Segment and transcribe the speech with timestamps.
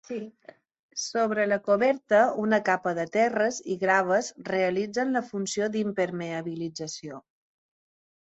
[0.99, 7.21] Sobre la coberta, una capa de terres i graves realitzen la funció d'impermeabilització.